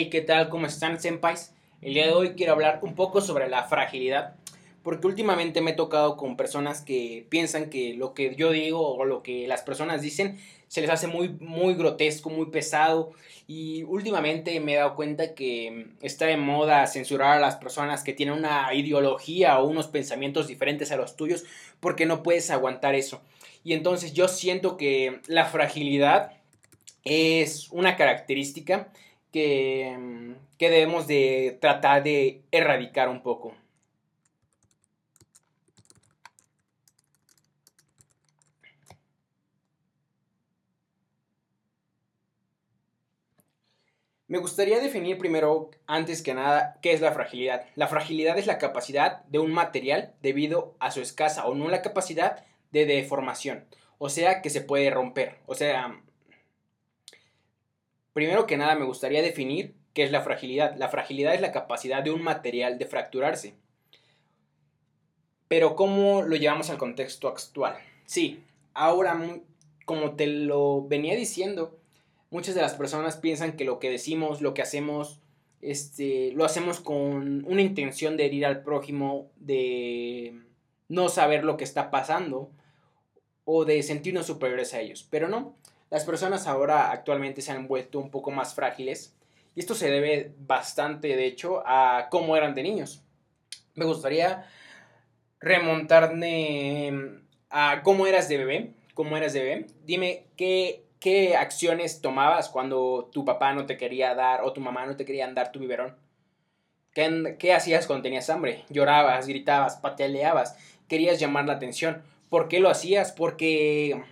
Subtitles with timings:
[0.00, 0.48] Hey, ¿qué tal?
[0.48, 1.52] ¿Cómo están, senpais?
[1.82, 4.36] El día de hoy quiero hablar un poco sobre la fragilidad,
[4.84, 9.04] porque últimamente me he tocado con personas que piensan que lo que yo digo o
[9.04, 10.38] lo que las personas dicen
[10.68, 13.10] se les hace muy, muy grotesco, muy pesado,
[13.48, 18.12] y últimamente me he dado cuenta que está de moda censurar a las personas que
[18.12, 21.42] tienen una ideología o unos pensamientos diferentes a los tuyos,
[21.80, 23.20] porque no puedes aguantar eso.
[23.64, 26.34] Y entonces yo siento que la fragilidad
[27.02, 28.92] es una característica
[29.32, 33.54] que, que debemos de tratar de erradicar un poco.
[44.28, 47.64] Me gustaría definir primero, antes que nada, qué es la fragilidad.
[47.76, 51.80] La fragilidad es la capacidad de un material debido a su escasa o no la
[51.80, 53.64] capacidad de deformación.
[53.96, 55.38] O sea, que se puede romper.
[55.46, 56.02] O sea,
[58.18, 60.76] primero que nada me gustaría definir qué es la fragilidad.
[60.76, 63.54] La fragilidad es la capacidad de un material de fracturarse.
[65.46, 67.76] Pero ¿cómo lo llevamos al contexto actual?
[68.06, 68.42] Sí,
[68.74, 69.40] ahora,
[69.84, 71.78] como te lo venía diciendo,
[72.30, 75.20] muchas de las personas piensan que lo que decimos, lo que hacemos,
[75.62, 80.40] este, lo hacemos con una intención de herir al prójimo, de
[80.88, 82.50] no saber lo que está pasando
[83.44, 85.06] o de sentirnos superiores a ellos.
[85.08, 85.54] Pero no,
[85.90, 89.14] las personas ahora actualmente se han vuelto un poco más frágiles
[89.54, 93.02] y esto se debe bastante, de hecho, a cómo eran de niños.
[93.74, 94.46] Me gustaría
[95.40, 99.66] remontarme a cómo eras de bebé, cómo eras de bebé.
[99.84, 104.84] Dime qué ¿Qué acciones tomabas cuando tu papá no te quería dar o tu mamá
[104.84, 105.96] no te querían dar tu biberón?
[106.92, 108.64] ¿Qué, hacías cuando tenías hambre?
[108.68, 110.56] Llorabas, gritabas, pataleabas,
[110.88, 112.02] querías llamar la atención.
[112.28, 113.12] ¿Por qué lo hacías?
[113.12, 114.02] Porque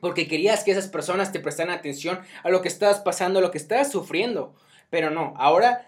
[0.00, 3.50] porque querías que esas personas te prestaran atención a lo que estabas pasando, a lo
[3.50, 4.54] que estabas sufriendo.
[4.90, 5.86] Pero no, ahora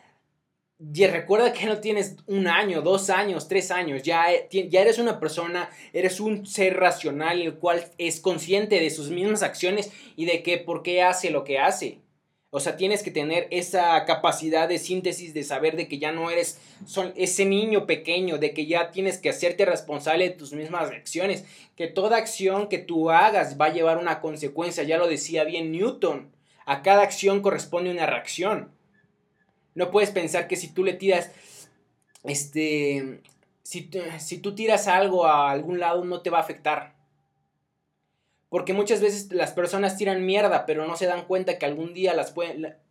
[0.79, 5.71] recuerda que no tienes un año, dos años, tres años, ya, ya eres una persona,
[5.93, 10.59] eres un ser racional el cual es consciente de sus mismas acciones y de que
[10.59, 12.01] por qué hace lo que hace.
[12.51, 16.31] O sea, tienes que tener esa capacidad de síntesis de saber de que ya no
[16.31, 20.91] eres son, ese niño pequeño, de que ya tienes que hacerte responsable de tus mismas
[20.91, 21.45] acciones,
[21.77, 25.73] que toda acción que tú hagas va a llevar una consecuencia, ya lo decía bien
[25.73, 26.33] Newton,
[26.65, 28.73] a cada acción corresponde una reacción.
[29.75, 31.31] No puedes pensar que si tú le tiras,
[32.25, 33.21] este,
[33.63, 36.98] si, si tú tiras algo a algún lado no te va a afectar.
[38.49, 42.15] Porque muchas veces las personas tiran mierda, pero no se dan cuenta que algún día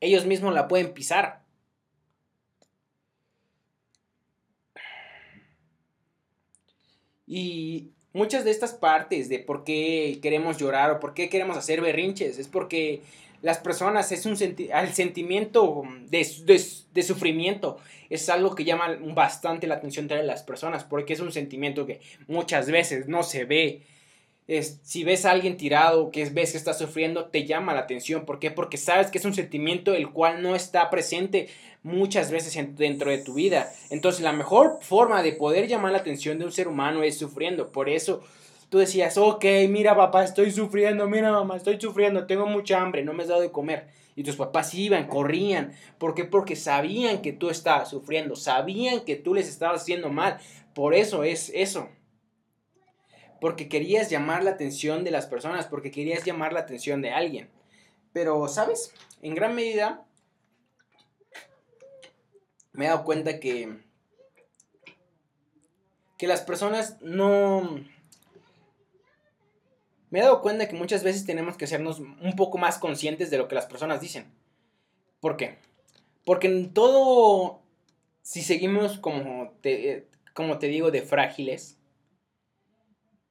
[0.02, 1.42] ellos mismos la pueden pisar.
[7.26, 11.82] Y muchas de estas partes de por qué queremos llorar o por qué queremos hacer
[11.82, 13.02] berrinches es porque
[13.42, 17.78] las personas, es un el sentimiento de, sufrimiento,
[18.10, 22.02] es algo que llama bastante la atención de las personas, porque es un sentimiento que
[22.28, 23.84] muchas veces no se ve.
[24.48, 28.26] Es, si ves a alguien tirado, que ves que está sufriendo, te llama la atención.
[28.26, 28.50] ¿Por qué?
[28.50, 31.50] Porque sabes que es un sentimiento el cual no está presente
[31.84, 33.72] muchas veces dentro de tu vida.
[33.90, 37.72] Entonces la mejor forma de poder llamar la atención de un ser humano es sufriendo.
[37.72, 38.24] Por eso
[38.70, 43.14] tú decías, ok, mira papá, estoy sufriendo, mira mamá, estoy sufriendo, tengo mucha hambre, no
[43.14, 43.88] me has dado de comer.
[44.16, 45.74] Y tus papás iban, corrían.
[45.98, 46.26] ¿Por qué?
[46.26, 50.40] Porque sabían que tú estabas sufriendo, sabían que tú les estabas haciendo mal.
[50.74, 51.90] Por eso es eso.
[53.40, 57.50] Porque querías llamar la atención de las personas, porque querías llamar la atención de alguien.
[58.14, 58.94] Pero, ¿sabes?
[59.22, 60.06] En gran medida
[62.74, 63.86] me he dado cuenta que
[66.18, 67.80] que las personas no
[70.10, 73.38] me he dado cuenta que muchas veces tenemos que hacernos un poco más conscientes de
[73.38, 74.32] lo que las personas dicen.
[75.20, 75.58] ¿Por qué?
[76.26, 77.62] Porque en todo,
[78.22, 81.78] si seguimos como te, como te digo, de frágiles,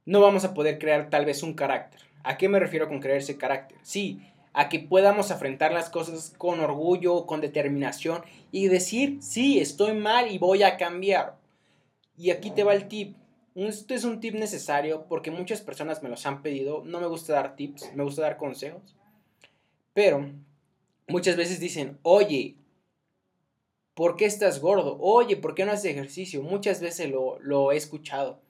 [0.06, 2.00] no vamos a poder crear tal vez un carácter.
[2.22, 3.78] ¿A qué me refiero con crear ese carácter?
[3.83, 4.22] Sí,
[4.55, 10.31] a que podamos afrontar las cosas con orgullo, con determinación y decir, sí, estoy mal
[10.33, 11.36] y voy a cambiar.
[12.16, 13.15] Y aquí te va el tip
[13.65, 16.83] esto es un tip necesario porque muchas personas me los han pedido.
[16.84, 18.95] No me gusta dar tips, me gusta dar consejos.
[19.95, 20.31] Pero
[21.09, 22.57] muchas veces dicen, oye,
[23.95, 24.98] ¿por qué estás gordo?
[25.01, 26.42] Oye, ¿por qué no haces ejercicio?
[26.42, 28.41] Muchas veces lo, lo he escuchado.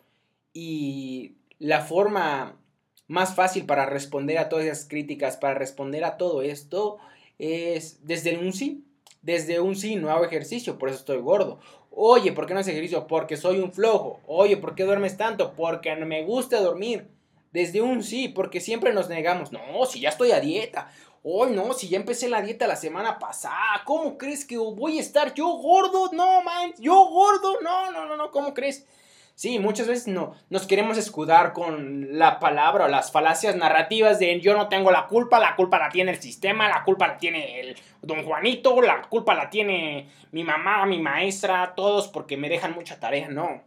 [0.53, 2.61] Y la forma
[3.09, 6.99] más fácil para responder a todas esas críticas, para responder a todo esto,
[7.39, 8.83] es desde un sí.
[9.23, 11.59] Desde un sí, no hago ejercicio, por eso estoy gordo.
[11.91, 13.07] Oye, ¿por qué no haces ejercicio?
[13.09, 14.21] Porque soy un flojo.
[14.27, 15.55] Oye, ¿por qué duermes tanto?
[15.55, 17.09] Porque no me gusta dormir.
[17.53, 19.51] Desde un sí, porque siempre nos negamos.
[19.51, 20.93] No, si ya estoy a dieta.
[21.25, 25.01] Hoy no, si ya empecé la dieta la semana pasada, ¿cómo crees que voy a
[25.01, 26.11] estar yo gordo?
[26.13, 28.87] No, man, yo gordo, no, no, no, no, ¿cómo crees?
[29.37, 34.41] Sí, muchas veces no, nos queremos escudar con la palabra o las falacias narrativas de
[34.41, 37.61] yo no tengo la culpa, la culpa la tiene el sistema, la culpa la tiene
[37.61, 42.73] el don Juanito, la culpa la tiene mi mamá, mi maestra, todos porque me dejan
[42.73, 43.29] mucha tarea.
[43.29, 43.63] No,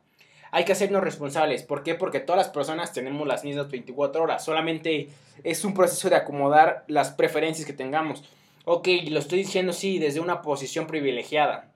[0.49, 1.61] hay que hacernos responsables.
[1.61, 1.93] ¿Por qué?
[1.93, 4.43] Porque todas las personas tenemos las mismas 24 horas.
[4.43, 5.09] Solamente
[5.43, 8.23] es un proceso de acomodar las preferencias que tengamos.
[8.65, 11.68] Ok, lo estoy diciendo sí desde una posición privilegiada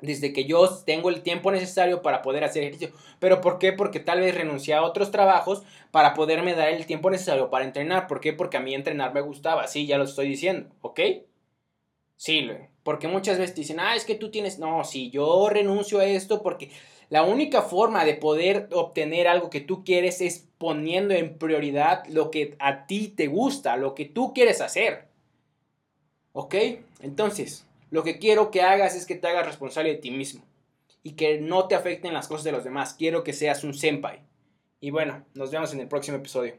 [0.00, 2.94] desde que yo tengo el tiempo necesario para poder hacer ejercicio.
[3.18, 3.72] ¿Pero por qué?
[3.72, 8.06] Porque tal vez renuncié a otros trabajos para poderme dar el tiempo necesario para entrenar.
[8.06, 8.32] ¿Por qué?
[8.32, 9.66] Porque a mí entrenar me gustaba.
[9.66, 11.00] Sí, ya lo estoy diciendo, ¿ok?
[12.16, 12.48] Sí,
[12.82, 14.58] porque muchas veces dicen, ah, es que tú tienes...
[14.58, 16.70] No, sí, yo renuncio a esto porque
[17.08, 22.30] la única forma de poder obtener algo que tú quieres es poniendo en prioridad lo
[22.30, 25.08] que a ti te gusta, lo que tú quieres hacer.
[26.32, 26.54] ¿Ok?
[27.00, 30.44] Entonces, lo que quiero que hagas es que te hagas responsable de ti mismo
[31.02, 32.94] y que no te afecten las cosas de los demás.
[32.94, 34.20] Quiero que seas un senpai.
[34.80, 36.54] Y bueno, nos vemos en el próximo episodio.